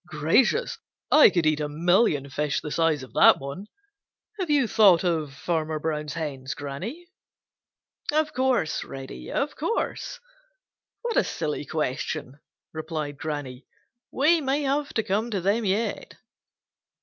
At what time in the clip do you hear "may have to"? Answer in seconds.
14.41-15.03